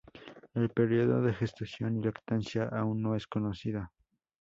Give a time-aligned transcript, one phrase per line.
[0.55, 3.91] El periodo de gestación y lactancia aun no es conocido.